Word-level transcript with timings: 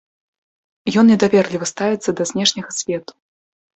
Ён 1.01 1.05
недаверліва 1.13 1.65
ставіцца 1.73 2.09
да 2.21 2.29
знешняга 2.33 2.71
свету. 2.81 3.11